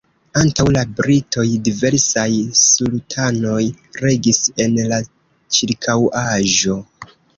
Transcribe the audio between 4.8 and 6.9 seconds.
la ĉirkaŭaĵo.